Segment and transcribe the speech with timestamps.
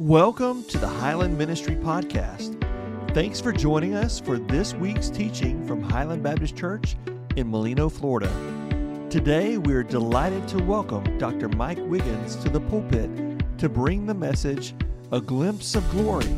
[0.00, 2.56] Welcome to the Highland Ministry Podcast.
[3.12, 6.96] Thanks for joining us for this week's teaching from Highland Baptist Church
[7.36, 8.32] in Molino, Florida.
[9.10, 11.50] Today, we're delighted to welcome Dr.
[11.50, 13.10] Mike Wiggins to the pulpit
[13.58, 14.74] to bring the message,
[15.12, 16.34] A Glimpse of Glory.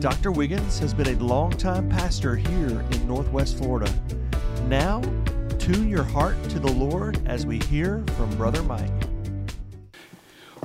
[0.00, 0.32] Dr.
[0.32, 3.92] Wiggins has been a longtime pastor here in Northwest Florida.
[4.68, 5.02] Now,
[5.58, 8.90] tune your heart to the Lord as we hear from Brother Mike.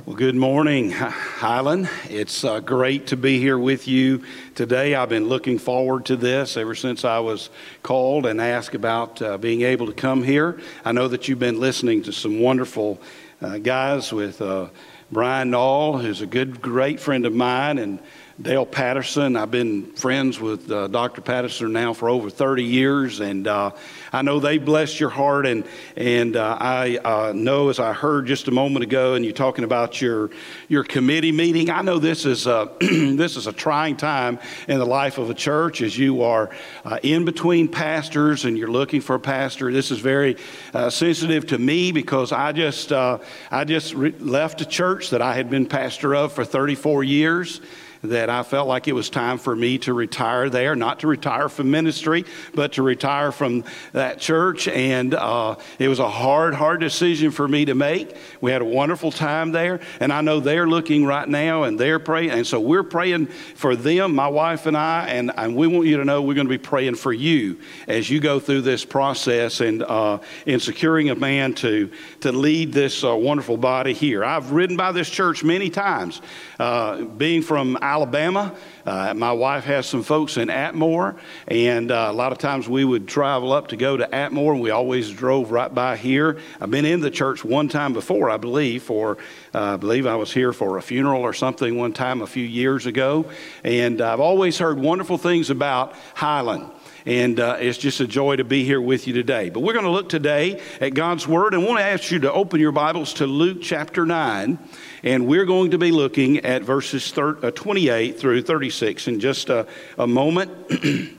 [0.06, 0.92] Well, good morning,
[1.42, 1.90] Highland.
[2.08, 4.22] It's uh, great to be here with you
[4.54, 4.94] today.
[4.94, 7.50] I've been looking forward to this ever since I was
[7.82, 10.60] called and asked about uh, being able to come here.
[10.84, 13.00] I know that you've been listening to some wonderful
[13.40, 14.68] uh, guys with uh,
[15.10, 17.98] Brian Nall, who's a good, great friend of mine, and
[18.40, 19.36] Dale Patterson.
[19.36, 21.20] I've been friends with uh, Dr.
[21.20, 23.72] Patterson now for over 30 years, and uh,
[24.10, 25.44] I know they blessed your heart.
[25.46, 25.64] And
[25.96, 29.64] and uh, I uh, know, as I heard just a moment ago, and you're talking
[29.64, 30.30] about your
[30.68, 34.86] your committee meeting, I know this is a, this is a trying time in the
[34.86, 36.50] life of a church as you are
[36.86, 39.70] uh, in between pastors and you're looking for a pastor.
[39.70, 40.38] This is very
[40.72, 45.34] uh, sensitive to me because I just I just re- left a church that I
[45.34, 47.60] had been pastor of for 34 years
[48.02, 51.48] that I felt like it was time for me to retire there, not to retire
[51.48, 54.66] from ministry, but to retire from that church.
[54.66, 58.16] And uh, it was a hard, hard decision for me to make.
[58.40, 62.00] We had a wonderful time there, and I know they're looking right now and they're
[62.00, 62.30] praying.
[62.30, 65.98] And so we're praying for them, my wife and I, and, and we want you
[65.98, 69.60] to know we're going to be praying for you as you go through this process
[69.60, 74.24] and uh, in securing a man to, to lead this uh, wonderful body here.
[74.24, 76.20] I've ridden by this church many times,
[76.58, 78.54] uh, being from Alabama.
[78.86, 81.14] Uh, my wife has some folks in Atmore,
[81.46, 84.62] and uh, a lot of times we would travel up to go to Atmore, and
[84.62, 86.38] we always drove right by here.
[86.58, 89.18] I've been in the church one time before, I believe, for
[89.54, 92.46] uh, I believe I was here for a funeral or something one time a few
[92.46, 93.26] years ago,
[93.62, 96.70] and I've always heard wonderful things about Highland.
[97.04, 99.50] And uh, it's just a joy to be here with you today.
[99.50, 102.32] But we're going to look today at God's Word and want to ask you to
[102.32, 104.58] open your Bibles to Luke chapter 9.
[105.02, 109.66] And we're going to be looking at verses uh, 28 through 36 in just a,
[109.98, 110.52] a moment.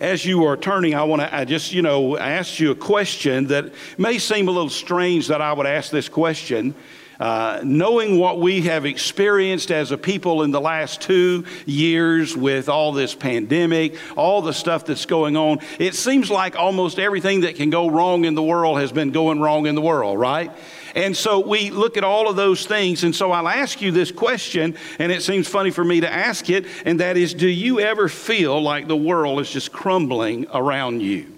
[0.00, 3.46] As you are turning, I want to I just, you know, ask you a question
[3.46, 6.74] that may seem a little strange that I would ask this question.
[7.18, 12.68] Uh, knowing what we have experienced as a people in the last two years with
[12.68, 17.56] all this pandemic, all the stuff that's going on, it seems like almost everything that
[17.56, 20.50] can go wrong in the world has been going wrong in the world, right?
[20.94, 23.04] And so we look at all of those things.
[23.04, 26.48] And so I'll ask you this question, and it seems funny for me to ask
[26.50, 31.00] it, and that is Do you ever feel like the world is just crumbling around
[31.00, 31.32] you?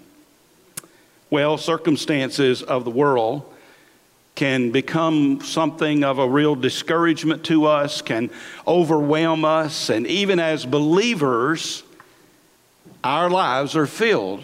[1.29, 3.43] Well, circumstances of the world
[4.39, 8.29] can become something of a real discouragement to us, can
[8.65, 11.83] overwhelm us, and even as believers,
[13.03, 14.41] our lives are filled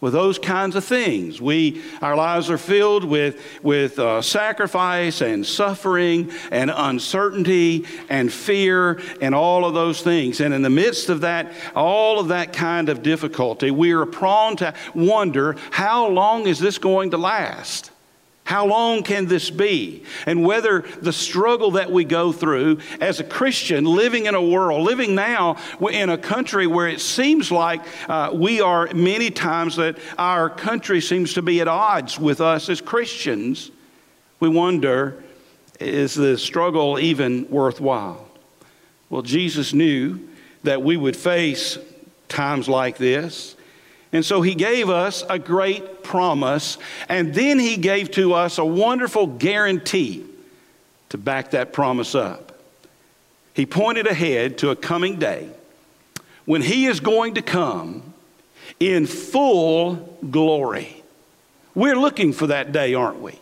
[0.00, 1.38] with those kinds of things.
[1.38, 9.02] We, our lives are filled with, with uh, sacrifice and suffering and uncertainty and fear
[9.20, 10.40] and all of those things.
[10.40, 14.56] And in the midst of that, all of that kind of difficulty, we are prone
[14.56, 17.90] to wonder how long is this going to last?
[18.50, 20.02] How long can this be?
[20.26, 24.82] And whether the struggle that we go through as a Christian, living in a world,
[24.82, 29.98] living now in a country where it seems like uh, we are many times that
[30.18, 33.70] our country seems to be at odds with us as Christians,
[34.40, 35.22] we wonder
[35.78, 38.26] is the struggle even worthwhile?
[39.10, 40.28] Well, Jesus knew
[40.64, 41.78] that we would face
[42.28, 43.54] times like this.
[44.12, 46.78] And so he gave us a great promise,
[47.08, 50.26] and then he gave to us a wonderful guarantee
[51.10, 52.58] to back that promise up.
[53.54, 55.48] He pointed ahead to a coming day
[56.44, 58.02] when he is going to come
[58.80, 61.02] in full glory.
[61.74, 63.38] We're looking for that day, aren't we?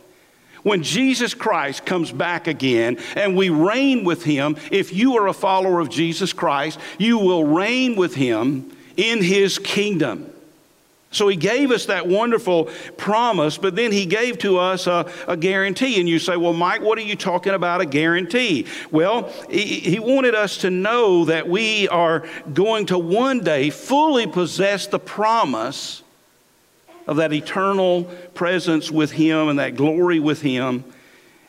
[0.63, 5.33] When Jesus Christ comes back again and we reign with him, if you are a
[5.33, 10.31] follower of Jesus Christ, you will reign with him in his kingdom.
[11.11, 12.67] So he gave us that wonderful
[12.99, 15.99] promise, but then he gave to us a, a, guarantee.
[16.01, 18.67] And you say, Well, Mike, what are you talking about a guarantee?
[18.91, 24.27] Well, he, he wanted us to know that we are going to one day fully
[24.27, 26.03] possess the promise
[27.07, 28.05] of that eternal
[28.35, 30.85] presence with him and that glory with him.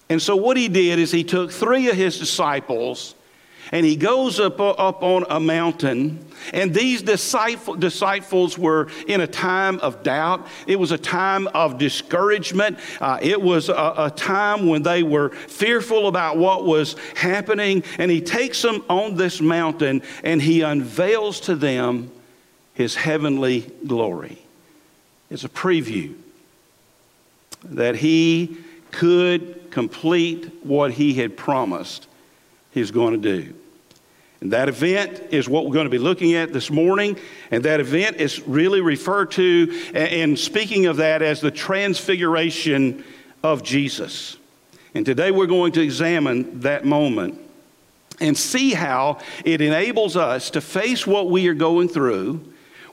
[0.08, 3.14] And so what he did is he took three of his disciples
[3.72, 6.26] and he goes up, up on a mountain.
[6.54, 10.48] And these disciple, disciples were in a time of doubt.
[10.66, 12.80] It was a time of discouragement.
[13.00, 17.84] Uh, it was a, a time when they were fearful about what was happening.
[18.00, 22.12] And he takes them on this mountain and he unveils to them
[22.74, 24.40] his heavenly glory.
[25.30, 26.16] It's a preview
[27.66, 28.58] that he
[28.92, 32.08] could complete what he had promised
[32.80, 33.54] he's going to do.
[34.42, 37.18] And that event is what we're going to be looking at this morning.
[37.52, 43.04] And that event is really referred to, and speaking of that, as the transfiguration
[43.44, 44.38] of Jesus.
[44.96, 47.40] And today we're going to examine that moment
[48.22, 52.42] and see how it enables us to face what we are going through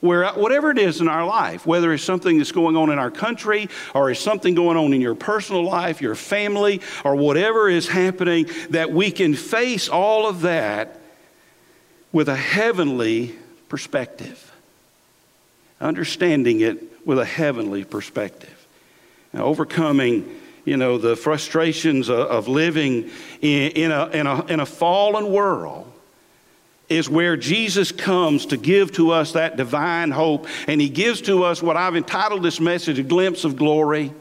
[0.01, 3.11] where whatever it is in our life, whether it's something that's going on in our
[3.11, 7.89] country or is something going on in your personal life, your family, or whatever is
[7.89, 11.01] happening, that we can face all of that
[12.13, 13.35] with a heavenly
[13.69, 14.53] perspective.
[15.81, 18.67] Understanding it with a heavenly perspective.
[19.33, 23.09] Now, overcoming you know, the frustrations of, living
[23.41, 25.91] in, in, a, in, a, in a fallen world
[26.88, 30.47] is where Jesus comes to give to us that divine hope.
[30.69, 34.12] And he gives to us what I've entitled this message, A Glimpse of Glory.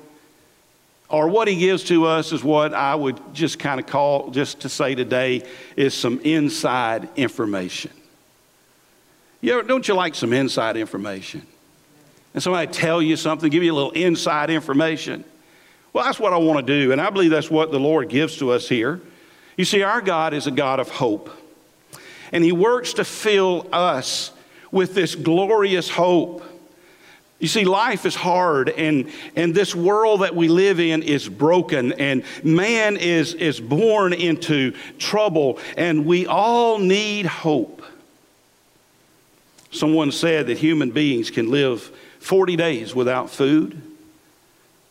[1.08, 4.62] Or what he gives to us is what I would just kind of call, just
[4.62, 5.44] to say today,
[5.76, 7.92] is some inside information.
[9.42, 11.46] You ever, don't you like some inside information?
[12.34, 15.24] And somebody tell you something, give you a little inside information.
[15.94, 18.38] Well, that's what I want to do, and I believe that's what the Lord gives
[18.38, 19.00] to us here.
[19.56, 21.30] You see, our God is a God of hope
[22.36, 24.30] and He works to fill us
[24.70, 26.44] with this glorious hope.
[27.40, 31.94] You see, life is hard, and, and this world that we live in is broken,
[31.94, 37.82] and man is, is born into trouble, and we all need hope.
[39.72, 41.84] Someone said that human beings can live
[42.20, 43.82] 40 days without food,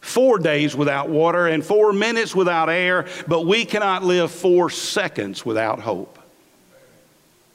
[0.01, 5.45] four days without water, and four minutes without air, but we cannot live four seconds
[5.45, 6.21] without hope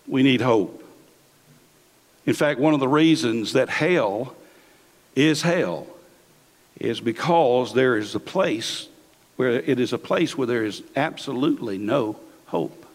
[0.10, 0.84] we need hope.
[2.26, 4.36] In fact, one of the reasons that hell
[5.16, 5.88] is hell
[6.80, 8.88] is because there is a place
[9.36, 12.86] where it is a place where there is absolutely no hope.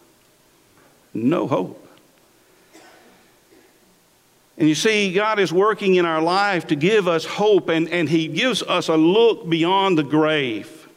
[1.15, 1.81] No hope.
[4.57, 8.09] And you see, God is working in our life to give us hope, and, and
[8.09, 10.89] He gives us a look beyond the grave,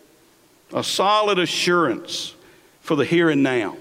[0.74, 2.36] a solid assurance
[2.82, 3.78] for the here and now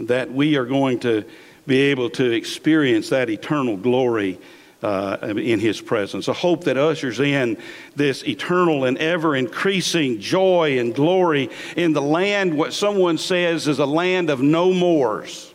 [0.00, 1.24] that we are going to
[1.66, 4.38] be able to experience that eternal glory
[4.82, 6.28] uh, in His presence.
[6.28, 7.58] A hope that ushers in
[7.96, 13.78] this eternal and ever increasing joy and glory in the land, what someone says is
[13.80, 15.52] a land of no mores.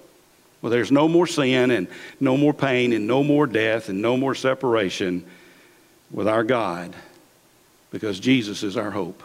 [0.61, 1.87] Well, there's no more sin and
[2.19, 5.25] no more pain and no more death and no more separation
[6.09, 6.95] with our God
[7.91, 9.23] because Jesus is our hope.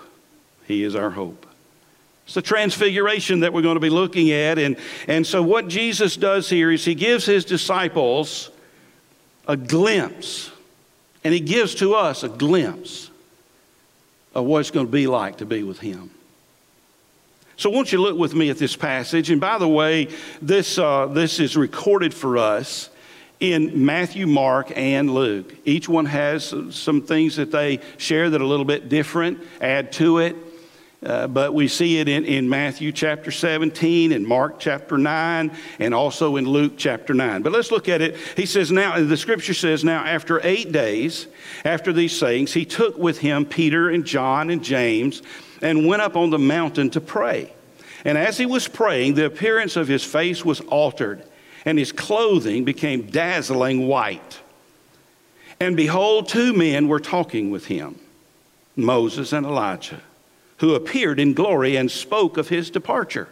[0.66, 1.46] He is our hope.
[2.28, 4.58] It's the transfiguration that we're going to be looking at.
[4.58, 4.76] And,
[5.06, 8.50] and so, what Jesus does here is he gives his disciples
[9.46, 10.50] a glimpse,
[11.24, 13.10] and he gives to us a glimpse
[14.34, 16.10] of what it's going to be like to be with him.
[17.56, 19.30] So, won't you look with me at this passage?
[19.30, 20.10] And by the way,
[20.42, 22.90] this, uh, this is recorded for us
[23.40, 25.54] in Matthew, Mark, and Luke.
[25.64, 29.92] Each one has some things that they share that are a little bit different, add
[29.92, 30.36] to it.
[31.04, 35.94] Uh, but we see it in, in Matthew chapter 17 and Mark chapter 9 and
[35.94, 37.42] also in Luke chapter 9.
[37.42, 38.16] But let's look at it.
[38.36, 41.28] He says, Now, the scripture says, Now, after eight days,
[41.64, 45.22] after these sayings, he took with him Peter and John and James
[45.62, 47.52] and went up on the mountain to pray.
[48.04, 51.22] And as he was praying, the appearance of his face was altered,
[51.64, 54.40] and his clothing became dazzling white.
[55.60, 58.00] And behold, two men were talking with him
[58.76, 60.00] Moses and Elijah
[60.58, 63.28] who appeared in glory and spoke of his departure,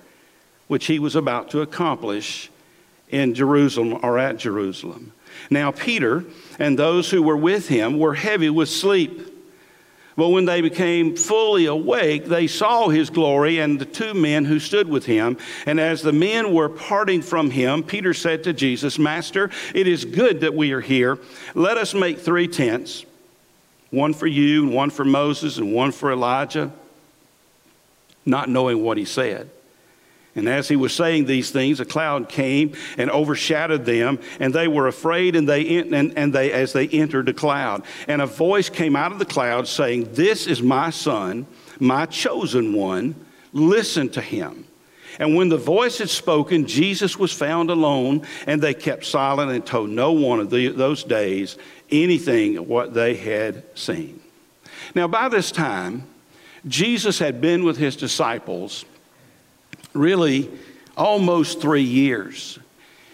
[0.69, 2.51] which he was about to accomplish
[3.11, 5.13] in Jerusalem or at Jerusalem.
[5.51, 6.25] Now, Peter
[6.59, 9.33] and those who were with him were heavy with sleep.
[10.17, 14.59] But when they became fully awake, they saw his glory and the two men who
[14.59, 15.37] stood with him.
[15.67, 20.07] And as the men were parting from him, Peter said to Jesus, Master, it is
[20.07, 21.19] good that we are here.
[21.55, 23.05] Let us make three tents
[23.91, 26.73] one for you, and one for Moses, and one for Elijah
[28.27, 29.51] not knowing what he said.
[30.37, 34.69] And as he was saying these things, a cloud came and overshadowed them, and they
[34.69, 37.85] were afraid, and they, and, and they as they entered the cloud.
[38.07, 41.47] And a voice came out of the cloud saying, This is my son,
[41.81, 43.15] my chosen one,
[43.55, 44.67] listen to him.
[45.19, 49.65] And when the voice had spoken, Jesus was found alone, and they kept silent and
[49.65, 51.57] told no one of the, those days
[51.91, 54.21] anything of what they had seen.
[54.95, 56.07] Now, by this time,
[56.67, 58.85] Jesus had been with his disciples
[59.93, 60.51] really
[60.97, 62.59] almost three years.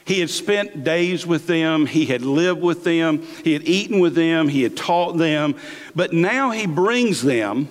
[0.04, 4.14] He had spent days with them, he had lived with them, he had eaten with
[4.14, 5.54] them, he had taught them,
[5.94, 7.68] but now he brings them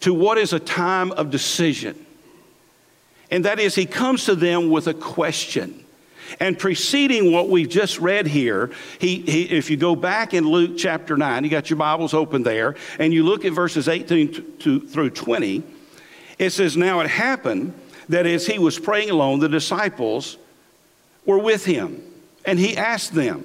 [0.00, 2.06] to what is a time of decision.
[3.30, 5.84] And that is, he comes to them with a question.
[6.40, 10.72] And preceding what we've just read here, he, he, if you go back in Luke
[10.76, 14.42] chapter 9, you got your Bibles open there, and you look at verses 18 to,
[14.42, 15.62] to, through 20,
[16.38, 17.74] it says, Now it happened
[18.08, 20.36] that as he was praying alone, the disciples
[21.24, 22.02] were with him.
[22.44, 23.44] And he asked them,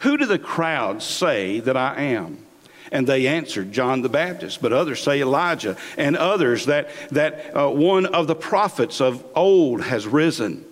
[0.00, 2.44] Who do the crowds say that I am?
[2.90, 7.70] And they answered, John the Baptist, but others say Elijah, and others that, that uh,
[7.70, 10.64] one of the prophets of old has risen.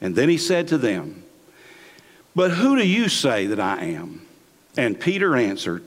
[0.00, 1.24] And then he said to them,
[2.34, 4.26] But who do you say that I am?
[4.76, 5.82] And Peter answered,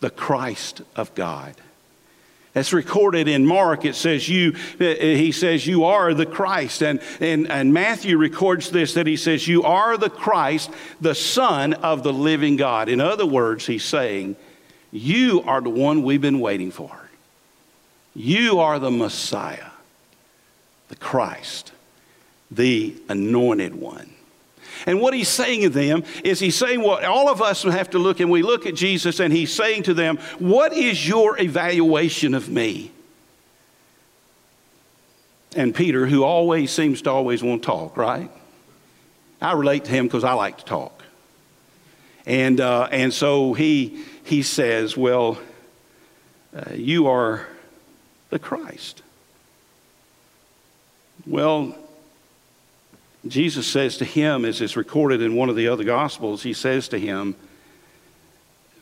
[0.00, 1.54] The Christ of God.
[2.52, 3.84] That's recorded in Mark.
[3.84, 6.82] It says you, uh, he says you are the Christ.
[6.82, 11.74] And, and, and Matthew records this that he says you are the Christ, the Son
[11.74, 12.88] of the living God.
[12.88, 14.36] In other words, he's saying,
[14.90, 16.90] you are the one we've been waiting for.
[18.14, 19.70] You are the Messiah,
[20.88, 21.72] the Christ,
[22.50, 24.12] the anointed one.
[24.84, 27.98] And what he's saying to them is he's saying what all of us have to
[27.98, 32.34] look and we look at Jesus and he's saying to them, What is your evaluation
[32.34, 32.92] of me?
[35.56, 38.30] And Peter, who always seems to always want to talk, right?
[39.40, 41.02] I relate to him because I like to talk.
[42.26, 45.38] And, uh, and so he, he says, Well,
[46.54, 47.46] uh, you are
[48.30, 49.02] the Christ.
[51.26, 51.76] Well,
[53.30, 56.88] Jesus says to him, as is recorded in one of the other Gospels, he says
[56.88, 57.34] to him,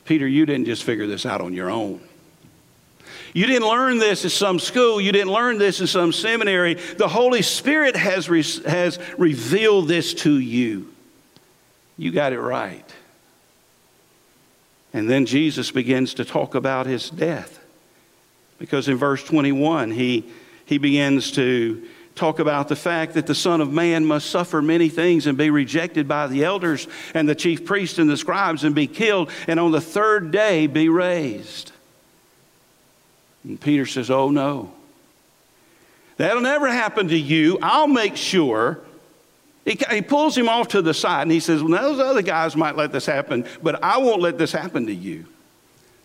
[0.05, 2.01] Peter, you didn't just figure this out on your own.
[3.33, 5.01] You didn't learn this at some school.
[5.01, 6.75] You didn't learn this in some seminary.
[6.75, 10.93] The Holy Spirit has, re- has revealed this to you.
[11.97, 12.89] You got it right.
[14.93, 17.59] And then Jesus begins to talk about his death.
[18.57, 20.23] Because in verse 21, he,
[20.65, 24.89] he begins to talk about the fact that the Son of Man must suffer many
[24.89, 28.73] things and be rejected by the elders and the chief priests and the scribes and
[28.73, 31.71] be killed, and on the third day be raised.
[33.43, 34.73] And Peter says, Oh, no.
[36.17, 37.59] That'll never happen to you.
[37.61, 38.79] I'll make sure.
[39.65, 42.55] He, he pulls him off to the side and he says, Well, those other guys
[42.55, 45.25] might let this happen, but I won't let this happen to you.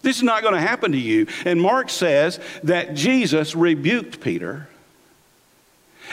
[0.03, 1.27] This is not going to happen to you.
[1.45, 4.67] And Mark says that Jesus rebuked Peter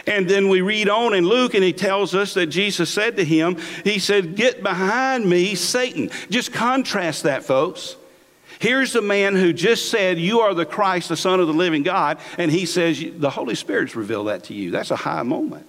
[0.05, 3.25] and then we read on in Luke, and he tells us that Jesus said to
[3.25, 6.11] him, He said, Get behind me, Satan.
[6.29, 7.95] Just contrast that, folks.
[8.59, 11.83] Here's the man who just said, You are the Christ, the Son of the living
[11.83, 12.19] God.
[12.37, 14.71] And he says, The Holy Spirit's revealed that to you.
[14.71, 15.67] That's a high moment.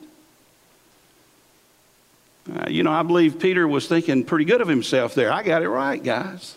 [2.51, 5.31] Uh, you know, I believe Peter was thinking pretty good of himself there.
[5.31, 6.57] I got it right, guys.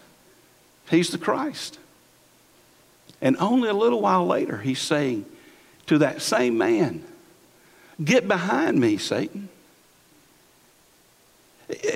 [0.89, 1.77] He's the Christ.
[3.21, 5.25] And only a little while later, he's saying
[5.87, 7.03] to that same man,
[8.03, 9.50] Get behind me, Satan.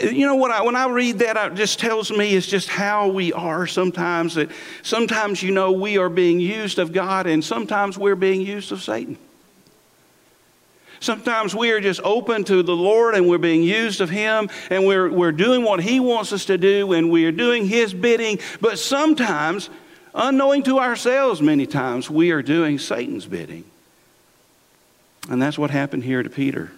[0.02, 0.52] You know what?
[0.52, 4.36] I, when I read that, it just tells me it's just how we are sometimes.
[4.36, 4.52] That
[4.84, 8.82] sometimes, you know, we are being used of God, and sometimes we're being used of
[8.82, 9.18] Satan.
[11.00, 14.88] Sometimes we are just open to the Lord and we're being used of Him and
[14.88, 18.40] we're, we're doing what He wants us to do and we are doing His bidding.
[18.62, 19.70] But sometimes,
[20.16, 23.66] unknowing to ourselves, many times, we are doing Satan's bidding.
[25.30, 26.72] And that's what happened here to Peter.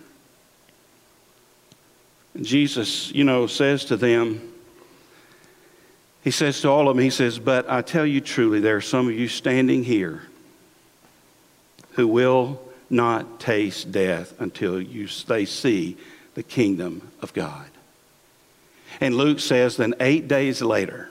[2.41, 4.53] Jesus, you know, says to them,
[6.23, 8.81] He says to all of them, He says, But I tell you truly, there are
[8.81, 10.23] some of you standing here
[11.91, 15.97] who will not taste death until you, they see
[16.35, 17.65] the kingdom of God.
[19.01, 21.09] And Luke says, then eight days later,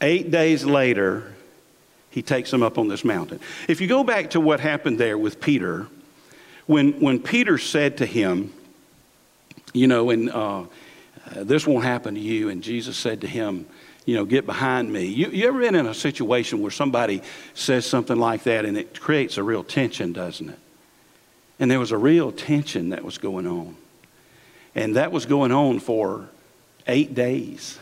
[0.00, 1.33] eight days later,
[2.14, 3.40] he takes them up on this mountain.
[3.66, 5.88] If you go back to what happened there with Peter,
[6.66, 8.52] when, when Peter said to him,
[9.72, 10.62] you know, and uh,
[11.34, 13.66] this won't happen to you, and Jesus said to him,
[14.04, 15.06] you know, get behind me.
[15.06, 17.20] You, you ever been in a situation where somebody
[17.54, 20.58] says something like that and it creates a real tension, doesn't it?
[21.58, 23.74] And there was a real tension that was going on.
[24.76, 26.28] And that was going on for
[26.86, 27.78] eight days.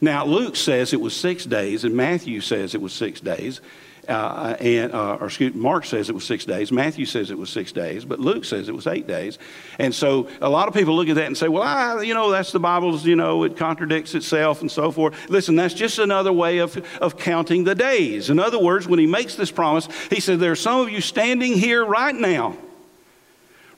[0.00, 3.60] Now, Luke says it was six days, and Matthew says it was six days.
[4.08, 6.70] uh, and uh, or excuse, Mark says it was six days.
[6.70, 9.38] Matthew says it was six days, but Luke says it was eight days.
[9.78, 12.30] And so a lot of people look at that and say, "Well, I, you know,
[12.30, 13.04] that's the Bible's.
[13.04, 17.16] You know, it contradicts itself and so forth." Listen, that's just another way of of
[17.18, 18.30] counting the days.
[18.30, 21.00] In other words, when he makes this promise, he said, "There are some of you
[21.00, 22.56] standing here right now."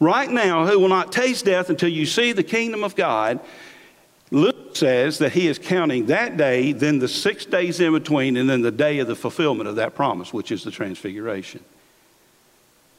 [0.01, 3.41] Right now, who will not taste death until you see the kingdom of God.
[4.79, 8.63] Says that he is counting that day, then the six days in between, and then
[8.63, 11.65] the day of the fulfillment of that promise, which is the transfiguration.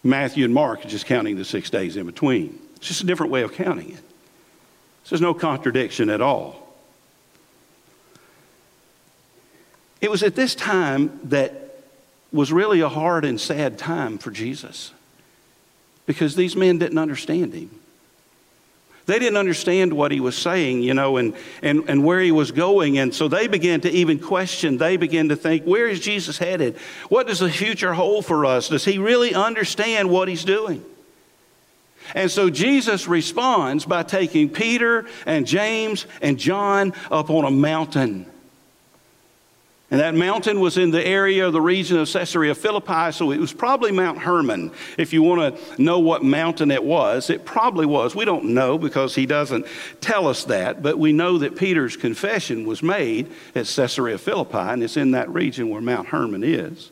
[0.03, 2.59] Matthew and Mark are just counting the six days in between.
[2.75, 4.03] It's just a different way of counting it.
[5.03, 6.75] So there's no contradiction at all.
[10.01, 11.79] It was at this time that
[12.33, 14.91] was really a hard and sad time for Jesus
[16.05, 17.79] because these men didn't understand him.
[19.09, 22.51] They didn't understand what he was saying, you know, and, and, and where he was
[22.51, 22.99] going.
[22.99, 24.77] And so they began to even question.
[24.77, 26.77] They began to think, where is Jesus headed?
[27.09, 28.69] What does the future hold for us?
[28.69, 30.85] Does he really understand what he's doing?
[32.13, 38.27] And so Jesus responds by taking Peter and James and John up on a mountain.
[39.91, 43.39] And that mountain was in the area of the region of Caesarea Philippi, so it
[43.39, 44.71] was probably Mount Hermon.
[44.99, 48.13] If you want to know what mountain it was, it probably was.
[48.13, 49.65] We don't know because he doesn't
[49.99, 54.83] tell us that, but we know that Peter's confession was made at Caesarea Philippi, and
[54.83, 56.91] it's in that region where Mount Hermon is.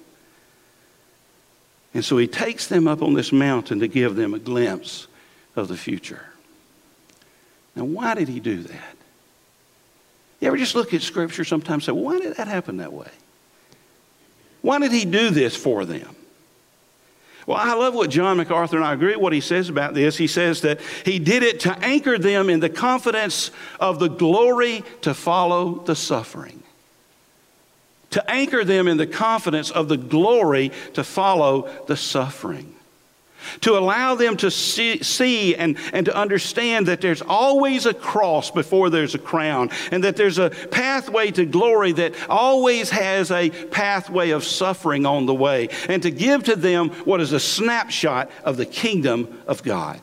[1.93, 5.07] And so he takes them up on this mountain to give them a glimpse
[5.55, 6.25] of the future.
[7.75, 8.96] Now, why did he do that?
[10.39, 12.93] You ever just look at Scripture sometimes and say, well, why did that happen that
[12.93, 13.09] way?
[14.61, 16.15] Why did he do this for them?
[17.45, 20.17] Well, I love what John MacArthur, and I agree with what he says about this.
[20.17, 24.83] He says that he did it to anchor them in the confidence of the glory
[25.01, 26.61] to follow the suffering.
[28.11, 32.76] To anchor them in the confidence of the glory to follow the suffering
[33.61, 38.51] to allow them to see, see, and, and to understand that there's always a cross
[38.51, 43.49] before there's a crown, and that there's a pathway to glory that always has a
[43.49, 48.31] pathway of suffering on the way, and to give to them what is a snapshot
[48.43, 50.01] of the kingdom of God.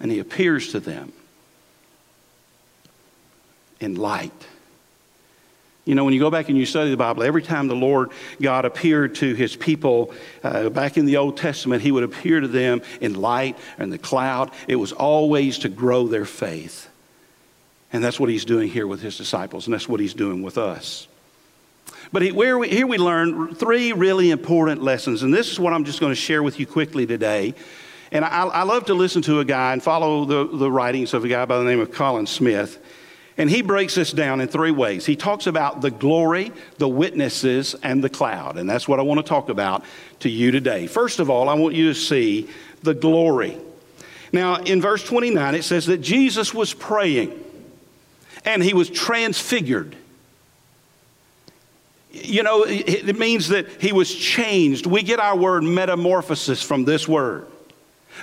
[0.00, 1.12] And he appears to them
[3.80, 4.47] in light
[5.88, 8.10] you know, when you go back and you study the Bible, every time the Lord
[8.42, 10.12] God appeared to his people
[10.44, 13.96] uh, back in the Old Testament, he would appear to them in light and the
[13.96, 14.50] cloud.
[14.66, 16.90] It was always to grow their faith.
[17.90, 20.58] And that's what he's doing here with his disciples, and that's what he's doing with
[20.58, 21.08] us.
[22.12, 26.00] But we, here we learn three really important lessons, and this is what I'm just
[26.00, 27.54] going to share with you quickly today.
[28.12, 31.24] And I, I love to listen to a guy and follow the, the writings of
[31.24, 32.78] a guy by the name of Colin Smith.
[33.38, 35.06] And he breaks this down in three ways.
[35.06, 38.58] He talks about the glory, the witnesses, and the cloud.
[38.58, 39.84] And that's what I want to talk about
[40.20, 40.88] to you today.
[40.88, 42.50] First of all, I want you to see
[42.82, 43.56] the glory.
[44.32, 47.32] Now, in verse 29, it says that Jesus was praying
[48.44, 49.96] and he was transfigured.
[52.10, 54.86] You know, it means that he was changed.
[54.86, 57.46] We get our word metamorphosis from this word.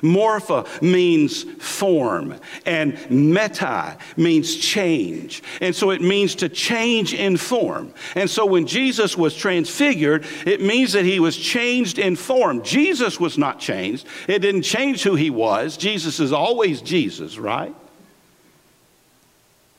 [0.02, 5.44] Morpha means form, and meta means change.
[5.62, 7.94] And so it means to change in form.
[8.16, 12.64] And so when Jesus was transfigured, it means that he was changed in form.
[12.64, 15.78] Jesus was not changed, it didn't change who he was.
[15.78, 17.74] Jesus is always Jesus, right?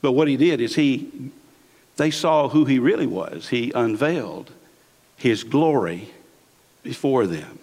[0.03, 1.33] But what he did is he,
[1.97, 3.49] they saw who he really was.
[3.49, 4.53] He unveiled
[5.17, 6.11] his glory
[6.83, 7.59] before them.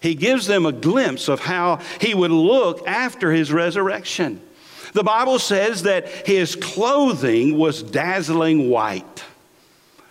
[0.00, 4.40] He gives them a glimpse of how he would look after his resurrection.
[4.92, 9.24] The Bible says that his clothing was dazzling white.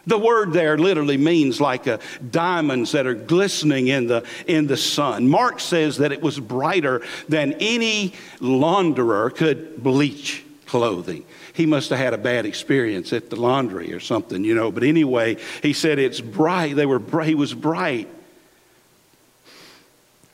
[0.05, 1.99] The word there literally means like a,
[2.31, 5.27] diamonds that are glistening in the, in the sun.
[5.27, 11.25] Mark says that it was brighter than any launderer could bleach clothing.
[11.53, 14.71] He must have had a bad experience at the laundry or something, you know.
[14.71, 16.75] But anyway, he said it's bright.
[16.75, 17.01] They were.
[17.23, 18.07] He was bright.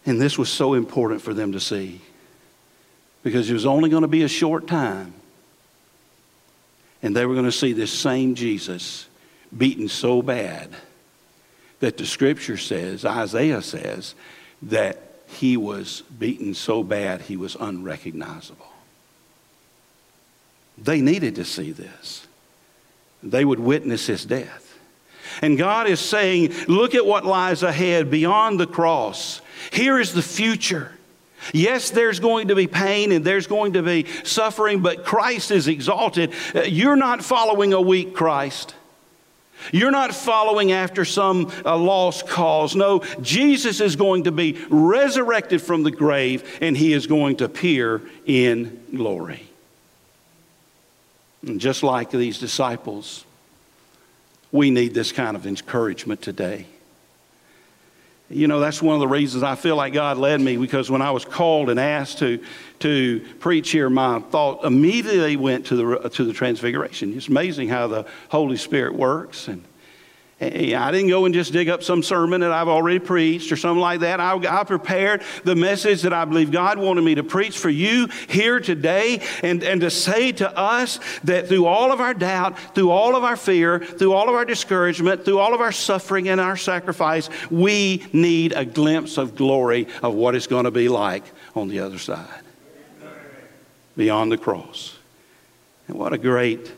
[0.05, 2.01] And this was so important for them to see
[3.23, 5.13] because it was only going to be a short time.
[7.01, 9.07] And they were going to see this same Jesus
[9.55, 10.69] beaten so bad
[11.79, 14.15] that the scripture says, Isaiah says,
[14.63, 18.67] that he was beaten so bad he was unrecognizable.
[20.77, 22.25] They needed to see this.
[23.21, 24.77] They would witness his death.
[25.41, 29.41] And God is saying, look at what lies ahead beyond the cross.
[29.71, 30.91] Here is the future.
[31.52, 35.67] Yes, there's going to be pain and there's going to be suffering, but Christ is
[35.67, 36.34] exalted.
[36.56, 38.76] Uh, you're not following a weak Christ.
[39.71, 42.76] You're not following after some uh, lost cause.
[42.76, 47.45] No, Jesus is going to be resurrected from the grave and he is going to
[47.45, 49.47] appear in glory.
[51.45, 53.26] And just like these disciples,
[54.52, 56.67] we need this kind of encouragement today.
[58.34, 61.02] You know, that's one of the reasons I feel like God led me because when
[61.02, 62.43] I was called and asked to,
[62.80, 67.15] to preach here, my thought immediately went to the, to the transfiguration.
[67.15, 69.48] It's amazing how the Holy Spirit works.
[69.48, 69.63] And
[70.43, 73.79] I didn't go and just dig up some sermon that I've already preached or something
[73.79, 74.19] like that.
[74.19, 78.08] I, I, prepared the message that I believe God wanted me to preach for you
[78.27, 82.89] here today and, and to say to us that through all of our doubt, through
[82.89, 86.41] all of our fear, through all of our discouragement, through all of our suffering and
[86.41, 91.23] our sacrifice, we need a glimpse of glory of what it's going to be like
[91.56, 92.41] on the other side,
[93.95, 94.97] beyond the cross.
[95.88, 96.71] And what a great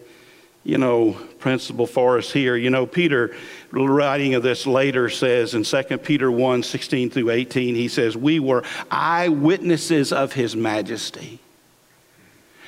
[0.66, 2.58] you know, principle for us here.
[2.58, 3.36] You know, Peter,
[3.72, 8.40] writing of this later, says in 2 Peter 1 16 through 18, he says, We
[8.40, 11.40] were eyewitnesses of his majesty.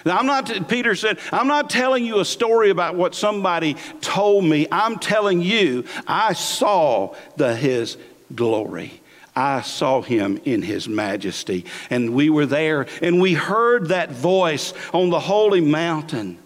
[0.05, 4.45] Now, I'm not, Peter said, I'm not telling you a story about what somebody told
[4.45, 4.67] me.
[4.71, 7.97] I'm telling you, I saw the, his
[8.33, 9.01] glory.
[9.35, 11.65] I saw him in his majesty.
[11.89, 16.39] And we were there and we heard that voice on the holy mountain.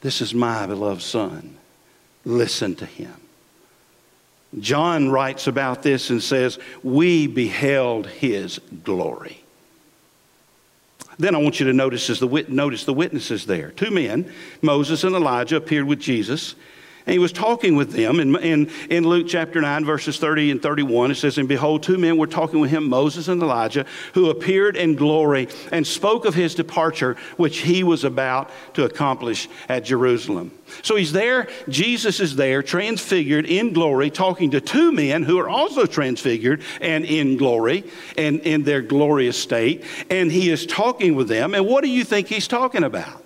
[0.00, 1.55] This is my beloved Son.
[2.26, 3.14] Listen to him.
[4.58, 9.42] John writes about this and says, We beheld his glory.
[11.18, 13.70] Then I want you to notice, the, notice the witnesses there.
[13.70, 16.56] Two men, Moses and Elijah, appeared with Jesus
[17.06, 18.18] and he was talking with them.
[18.18, 21.98] In, in, in Luke chapter 9, verses 30 and 31, it says, And behold, two
[21.98, 26.34] men were talking with him, Moses and Elijah, who appeared in glory and spoke of
[26.34, 30.50] his departure, which he was about to accomplish at Jerusalem.
[30.82, 35.48] So he's there, Jesus is there, transfigured in glory, talking to two men who are
[35.48, 37.84] also transfigured and in glory
[38.18, 39.84] and in their glorious state.
[40.10, 41.54] And he is talking with them.
[41.54, 43.22] And what do you think he's talking about?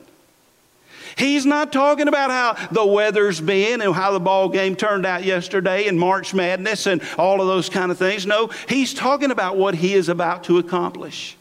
[1.21, 5.23] He's not talking about how the weather's been and how the ball game turned out
[5.23, 8.25] yesterday and March Madness and all of those kind of things.
[8.25, 11.37] No, he's talking about what he is about to accomplish.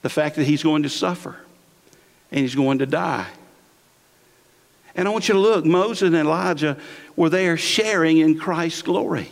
[0.00, 1.36] The fact that he's going to suffer
[2.30, 3.26] and he's going to die.
[4.94, 6.78] And I want you to look, Moses and Elijah
[7.16, 9.30] were there sharing in Christ's glory.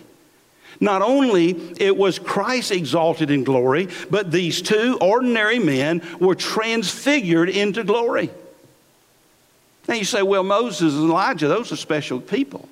[0.79, 7.49] Not only it was Christ exalted in glory, but these two ordinary men were transfigured
[7.49, 8.31] into glory.
[9.89, 12.69] Now you say, well, Moses and Elijah, those are special people.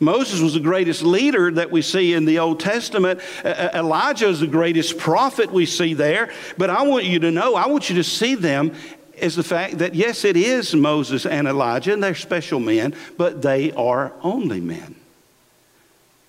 [0.00, 3.20] Moses was the greatest leader that we see in the Old Testament.
[3.44, 6.32] Elijah is the greatest prophet we see there.
[6.56, 8.74] But I want you to know, I want you to see them
[9.20, 13.42] as the fact that, yes, it is Moses and Elijah, and they're special men, but
[13.42, 14.94] they are only men.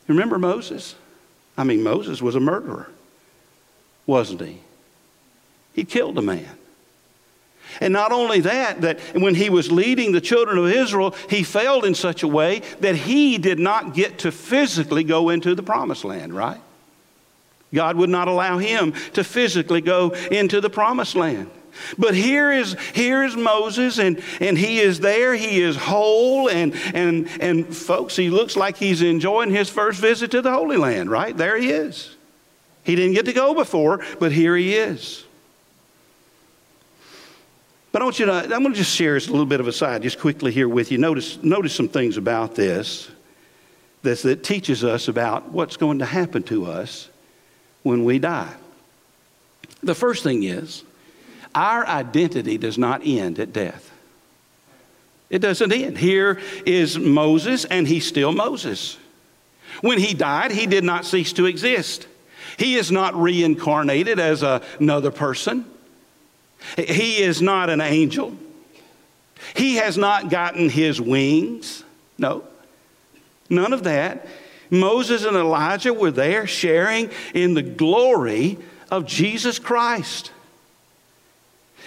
[0.07, 0.95] Remember Moses?
[1.57, 2.89] I mean, Moses was a murderer,
[4.05, 4.59] wasn't he?
[5.73, 6.57] He killed a man.
[7.81, 11.83] And not only that, that when he was leading the children of Israel, he failed
[11.83, 16.05] in such a way that he did not get to physically go into the promised
[16.05, 16.61] land, right?
[17.73, 21.49] God would not allow him to physically go into the promised land.
[21.97, 25.33] But here is, here is Moses, and, and he is there.
[25.33, 26.49] He is whole.
[26.49, 30.77] And, and, and folks, he looks like he's enjoying his first visit to the Holy
[30.77, 31.35] Land, right?
[31.35, 32.15] There he is.
[32.83, 35.23] He didn't get to go before, but here he is.
[37.91, 39.73] But I want you to, I'm going to just share a little bit of a
[39.73, 40.97] side just quickly here with you.
[40.97, 43.09] Notice, notice some things about this
[44.03, 47.09] that, that teaches us about what's going to happen to us
[47.83, 48.53] when we die.
[49.83, 50.83] The first thing is,
[51.53, 53.91] our identity does not end at death.
[55.29, 55.97] It doesn't end.
[55.97, 58.97] Here is Moses, and he's still Moses.
[59.81, 62.07] When he died, he did not cease to exist.
[62.57, 65.65] He is not reincarnated as a, another person.
[66.77, 68.35] He is not an angel.
[69.55, 71.83] He has not gotten his wings.
[72.17, 72.43] No,
[73.49, 74.27] none of that.
[74.69, 78.57] Moses and Elijah were there sharing in the glory
[78.89, 80.31] of Jesus Christ.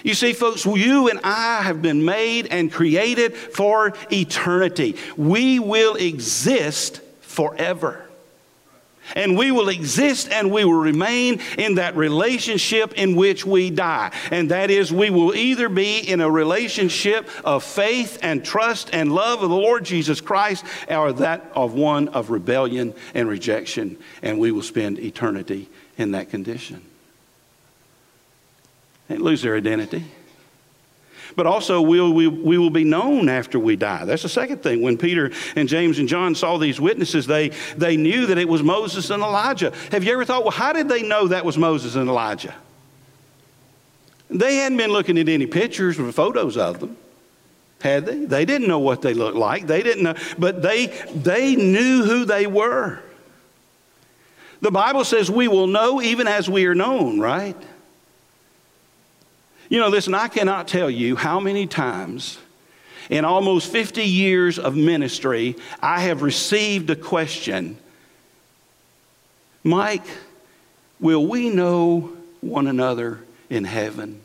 [0.03, 4.97] You see, folks, you and I have been made and created for eternity.
[5.17, 8.07] We will exist forever.
[9.15, 14.13] And we will exist and we will remain in that relationship in which we die.
[14.31, 19.13] And that is, we will either be in a relationship of faith and trust and
[19.13, 23.97] love of the Lord Jesus Christ, or that of one of rebellion and rejection.
[24.23, 26.83] And we will spend eternity in that condition.
[29.09, 30.05] They lose their identity.
[31.37, 34.05] But also we'll, we, we will be known after we die.
[34.05, 34.83] That's the second thing.
[34.83, 38.63] When Peter and James and John saw these witnesses, they, they knew that it was
[38.63, 39.73] Moses and Elijah.
[39.91, 42.55] Have you ever thought, well, how did they know that was Moses and Elijah?
[44.31, 46.97] They hadn't been looking at any pictures or photos of them,
[47.81, 48.25] had they?
[48.25, 49.67] They didn't know what they looked like.
[49.67, 53.01] They didn't know, but they, they knew who they were.
[54.61, 57.57] The Bible says we will know even as we are known, right?
[59.69, 62.39] You know, listen, I cannot tell you how many times
[63.11, 67.79] in almost 50 years of ministry I have received a question
[69.67, 70.05] Mike,
[71.01, 74.21] will we know one another in heaven?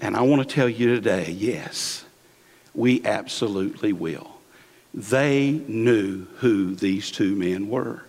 [0.00, 2.04] And I want to tell you today yes,
[2.74, 4.38] we absolutely will.
[4.92, 8.02] They knew who these two men were.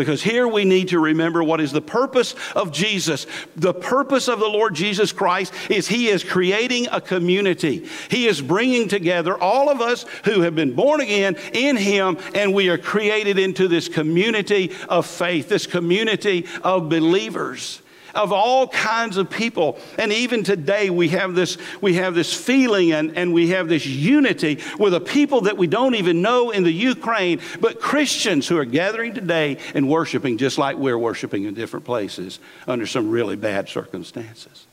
[0.00, 3.26] Because here we need to remember what is the purpose of Jesus.
[3.54, 7.86] The purpose of the Lord Jesus Christ is He is creating a community.
[8.08, 12.54] He is bringing together all of us who have been born again in Him, and
[12.54, 17.82] we are created into this community of faith, this community of believers
[18.14, 19.78] of all kinds of people.
[19.98, 23.86] And even today, we have this, we have this feeling and, and we have this
[23.86, 28.56] unity with a people that we don't even know in the Ukraine, but Christians who
[28.58, 33.36] are gathering today and worshiping just like we're worshiping in different places under some really
[33.36, 34.66] bad circumstances.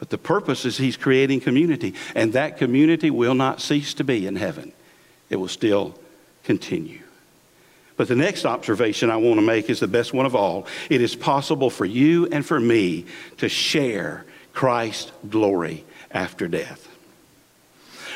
[0.00, 4.26] But the purpose is he's creating community, and that community will not cease to be
[4.26, 4.72] in heaven.
[5.28, 5.94] It will still
[6.42, 6.99] continue.
[8.00, 10.66] But the next observation I want to make is the best one of all.
[10.88, 13.04] It is possible for you and for me
[13.36, 16.88] to share Christ's glory after death.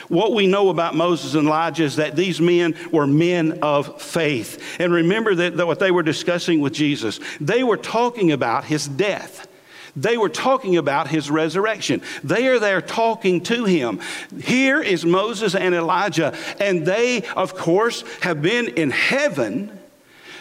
[0.09, 4.81] What we know about Moses and Elijah is that these men were men of faith.
[4.81, 8.89] And remember that, that what they were discussing with Jesus, they were talking about his
[8.89, 9.47] death.
[9.97, 12.03] They were talking about his resurrection.
[12.23, 14.01] They are there talking to him.
[14.43, 19.79] Here is Moses and Elijah, and they, of course, have been in heaven.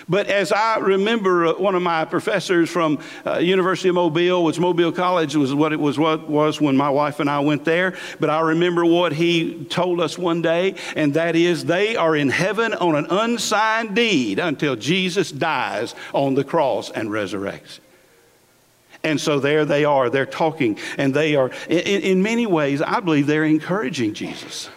[0.09, 4.59] But as I remember, uh, one of my professors from uh, University of Mobile, which
[4.59, 7.95] Mobile College was what it was what was when my wife and I went there.
[8.19, 12.29] But I remember what he told us one day, and that is they are in
[12.29, 17.79] heaven on an unsigned deed until Jesus dies on the cross and resurrects.
[19.03, 23.01] And so there they are, they're talking, and they are, in, in many ways, I
[23.01, 24.69] believe they're encouraging Jesus.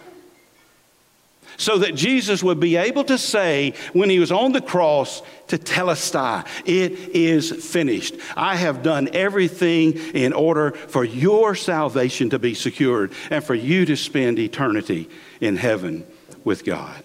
[1.59, 6.45] So that Jesus would be able to say, when he was on the cross, tetelestai,
[6.65, 8.15] it is finished.
[8.35, 13.85] I have done everything in order for your salvation to be secured and for you
[13.85, 15.09] to spend eternity
[15.41, 16.05] in heaven
[16.43, 17.03] with God.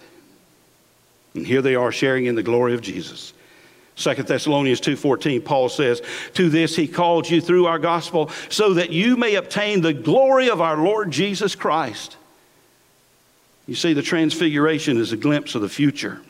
[1.33, 3.33] And here they are sharing in the glory of Jesus.
[3.95, 6.01] 2 Thessalonians 2:14 Paul says,
[6.33, 10.49] "To this he called you through our gospel so that you may obtain the glory
[10.49, 12.17] of our Lord Jesus Christ."
[13.67, 16.21] You see the transfiguration is a glimpse of the future.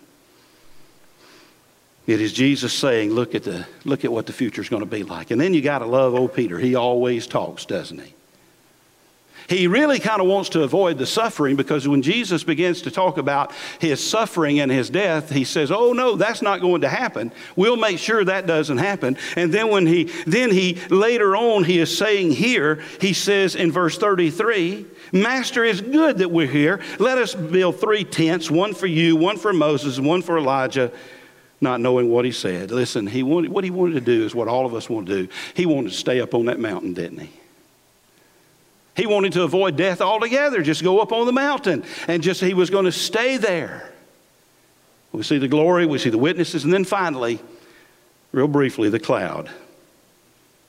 [2.05, 4.85] It is Jesus saying, "Look at the look at what the future is going to
[4.85, 6.59] be like." And then you got to love old Peter.
[6.59, 8.13] He always talks, doesn't he?
[9.47, 13.17] He really kind of wants to avoid the suffering because when Jesus begins to talk
[13.17, 17.31] about his suffering and his death, he says, "Oh no, that's not going to happen.
[17.55, 21.79] We'll make sure that doesn't happen." And then when he then he later on he
[21.79, 26.79] is saying here, he says in verse 33, "Master, it's good that we're here.
[26.99, 30.91] Let us build three tents, one for you, one for Moses, and one for Elijah."
[31.61, 32.71] Not knowing what he said.
[32.71, 35.23] Listen, he wanted, what he wanted to do is what all of us want to
[35.23, 35.33] do.
[35.53, 37.29] He wanted to stay up on that mountain, didn't he?
[38.95, 42.53] He wanted to avoid death altogether, just go up on the mountain, and just he
[42.53, 43.91] was going to stay there.
[45.11, 47.39] We see the glory, we see the witnesses, and then finally,
[48.31, 49.49] real briefly, the cloud.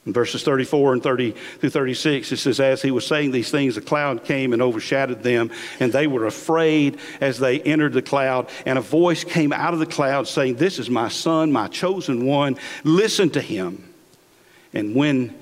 [0.07, 3.75] In verses 34 and 30 through 36, it says, As he was saying these things,
[3.75, 8.51] the cloud came and overshadowed them, and they were afraid as they entered the cloud.
[8.67, 12.27] And a voice came out of the cloud saying, This is my son, my chosen
[12.27, 12.59] one.
[12.85, 13.95] Listen to him.
[14.75, 15.35] And when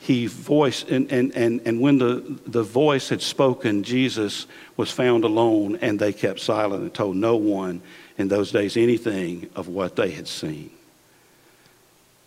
[0.00, 5.24] he voiced, and, and, and, and when the, the voice had spoken, Jesus was found
[5.24, 7.82] alone, and they kept silent and told no one
[8.16, 10.70] in those days anything of what they had seen.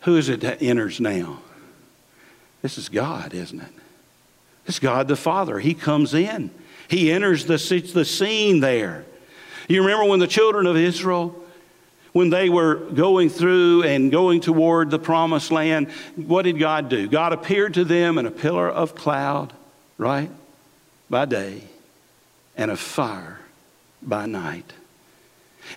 [0.02, 1.40] Who is it that enters now?
[2.62, 3.74] This is God, isn't it?
[4.68, 5.60] It's God the Father.
[5.60, 6.52] He comes in,
[6.88, 7.58] He enters the,
[7.94, 9.04] the scene there.
[9.68, 11.43] You remember when the children of Israel
[12.14, 17.08] when they were going through and going toward the promised land, what did God do?
[17.08, 19.52] God appeared to them in a pillar of cloud,
[19.98, 20.32] right?
[21.10, 21.64] By day,
[22.56, 23.40] and a fire
[24.02, 24.74] by night.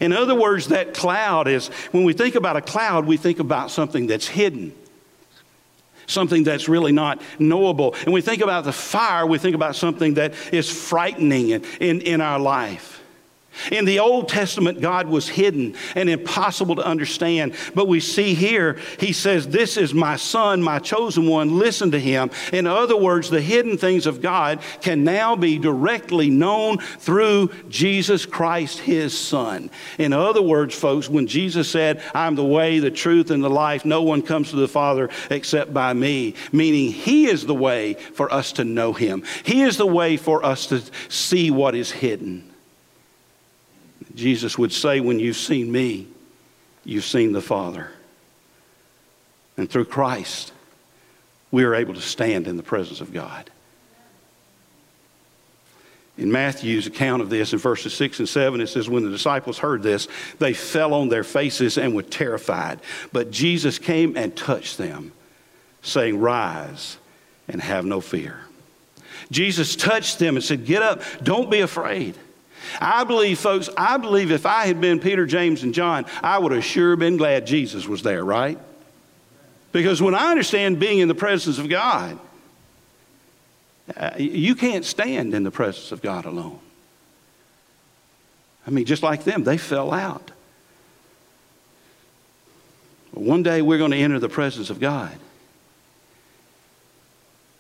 [0.01, 3.71] In other words, that cloud is, when we think about a cloud, we think about
[3.71, 4.75] something that's hidden.
[6.07, 7.95] something that's really not knowable.
[8.05, 12.01] And we think about the fire, we think about something that is frightening in, in,
[12.01, 13.03] in our life.
[13.71, 17.55] In the Old Testament, God was hidden and impossible to understand.
[17.75, 21.59] But we see here, he says, This is my son, my chosen one.
[21.59, 22.31] Listen to him.
[22.53, 28.27] In other words, the hidden things of God can now be directly known through Jesus
[28.27, 29.71] Christ, his son.
[29.99, 33.85] In other words, folks, when Jesus said, I'm the way, the truth, and the life,
[33.85, 38.33] no one comes to the Father except by me, meaning he is the way for
[38.33, 42.53] us to know him, he is the way for us to see what is hidden.
[44.17, 46.09] Jesus would say, When you've seen me,
[46.85, 47.91] you've seen the Father.
[49.57, 50.53] And through Christ,
[51.51, 53.51] we are able to stand in the presence of God.
[56.19, 59.59] In Matthew's account of this, in verses 6 and 7, it says, When the disciples
[59.59, 62.81] heard this, they fell on their faces and were terrified.
[63.13, 65.13] But Jesus came and touched them,
[65.83, 66.97] saying, Rise
[67.49, 68.41] and have no fear.
[69.31, 72.17] Jesus touched them and said, Get up, don't be afraid.
[72.81, 76.53] I believe, folks, I believe if I had been Peter, James, and John, I would
[76.53, 78.59] have sure been glad Jesus was there, right?
[79.73, 82.19] Because when I understand being in the presence of God,
[83.97, 86.59] uh, you can't stand in the presence of God alone.
[88.67, 90.33] I mean, just like them, they fell out.
[93.15, 95.17] But one day we're going to enter the presence of God.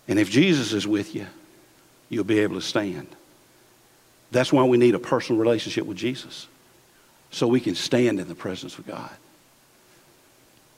[0.08, 1.26] And if Jesus is with you,
[2.08, 3.08] you'll be able to stand.
[4.30, 6.46] That's why we need a personal relationship with Jesus,
[7.30, 9.10] so we can stand in the presence of God.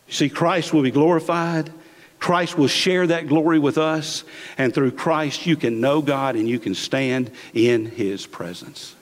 [0.06, 1.70] You see, Christ will be glorified.
[2.18, 4.24] Christ will share that glory with us,
[4.56, 8.96] and through Christ, you can know God and you can stand in His presence.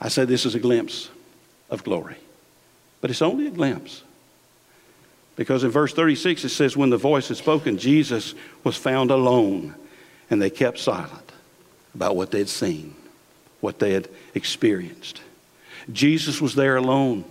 [0.00, 1.10] I say this is a glimpse
[1.68, 2.16] of glory,
[3.00, 4.02] but it's only a glimpse.
[5.36, 8.34] Because in verse 36 it says, When the voice had spoken, Jesus
[8.64, 9.74] was found alone,
[10.30, 11.27] and they kept silent
[11.98, 12.94] about what they'd seen,
[13.60, 15.20] what they had experienced.
[15.92, 17.24] Jesus was there alone.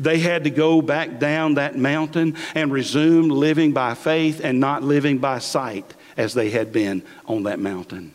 [0.00, 4.82] They had to go back down that mountain and resume living by faith and not
[4.82, 8.12] living by sight as they had been on that mountain.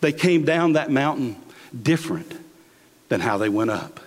[0.00, 1.36] They came down that mountain
[1.80, 2.32] different
[3.08, 4.00] than how they went up.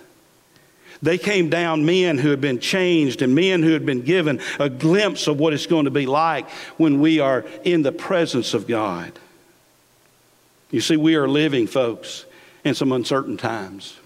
[1.00, 4.68] They came down men who had been changed and men who had been given a
[4.68, 8.66] glimpse of what it's going to be like when we are in the presence of
[8.66, 9.18] God.
[10.76, 12.26] You see, we are living, folks,
[12.62, 13.96] in some uncertain times.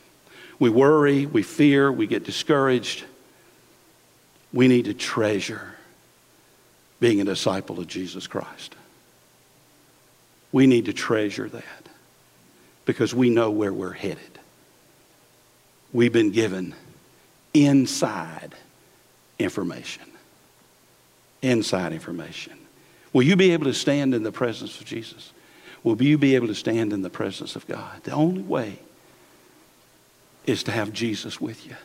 [0.60, 3.02] We worry, we fear, we get discouraged.
[4.52, 5.74] We need to treasure
[7.00, 8.76] being a disciple of Jesus Christ.
[10.52, 11.88] We need to treasure that
[12.84, 14.38] because we know where we're headed.
[15.92, 16.76] We've been given
[17.52, 18.54] inside
[19.40, 20.04] information.
[21.42, 22.56] Inside information.
[23.12, 25.32] Will you be able to stand in the presence of Jesus?
[25.82, 28.02] Will you be able to stand in the presence of God?
[28.04, 28.78] The only way
[30.46, 31.76] is to have Jesus with you,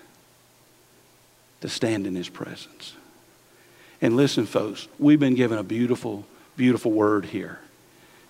[1.61, 2.93] to stand in his presence.
[4.01, 6.25] And listen, folks, we've been given a beautiful,
[6.57, 7.59] beautiful word here.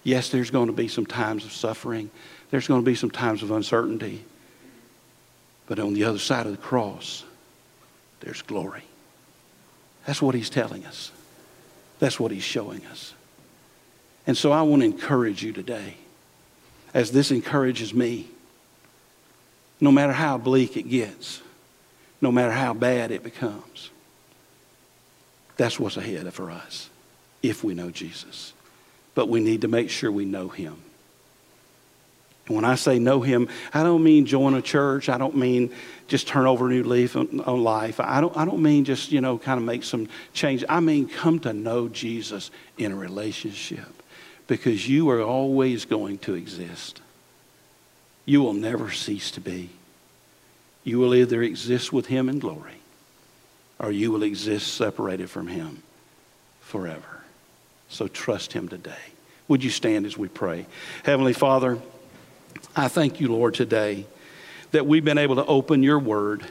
[0.04, 2.12] Yes, there's going to be some times of suffering,
[2.52, 4.24] there's going to be some times of uncertainty.
[5.68, 7.24] But on the other side of the cross,
[8.20, 8.84] there's glory.
[10.06, 11.12] That's what he's telling us.
[11.98, 13.14] That's what he's showing us.
[14.28, 15.98] And so I want to encourage you today,
[16.94, 18.30] as this encourages me.
[19.82, 21.42] No matter how bleak it gets,
[22.22, 23.92] no matter how bad it becomes,
[25.58, 26.90] that's what's ahead for us
[27.44, 28.54] if we know Jesus.
[29.16, 30.78] But we need to make sure we know him.
[32.48, 35.10] And when I say know him, I don't mean join a church.
[35.10, 35.72] I don't mean
[36.08, 38.00] just turn over a new leaf on, on, life.
[38.00, 40.64] I don't, I don't mean just, you know, kind of make some change.
[40.70, 44.04] I mean come to know Jesus in a relationship
[44.48, 47.02] because you are always going to exist.
[48.26, 49.70] You will never cease to be.
[50.84, 52.80] You will either exist with Him in glory
[53.80, 55.84] or you will exist separated from Him
[56.62, 57.22] forever.
[57.90, 58.94] So trust Him today.
[59.48, 60.66] Would you stand as we pray?
[61.04, 61.78] Heavenly Father,
[62.76, 64.06] I thank you, Lord, today
[64.72, 66.46] that we've been able to open your word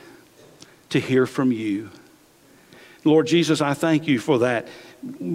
[0.91, 1.91] to hear from you.
[3.05, 4.69] Lord Jesus, I thank you for that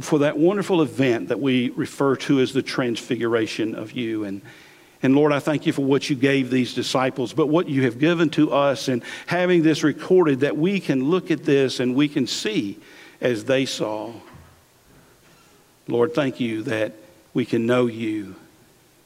[0.01, 4.23] for that wonderful event that we refer to as the transfiguration of you.
[4.23, 4.41] And,
[5.01, 7.99] and Lord, I thank you for what you gave these disciples, but what you have
[7.99, 12.07] given to us and having this recorded that we can look at this and we
[12.07, 12.77] can see
[13.21, 14.13] as they saw.
[15.87, 16.93] Lord, thank you that
[17.33, 18.35] we can know you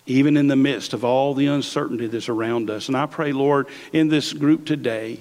[0.05, 2.87] even in the midst of all the uncertainty that's around us.
[2.87, 5.19] And I pray, Lord, in this group today,